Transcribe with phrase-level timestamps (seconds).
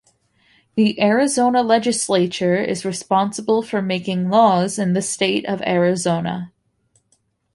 [0.73, 6.51] The Arizona Legislature is responsible for making laws in the state of Arizona.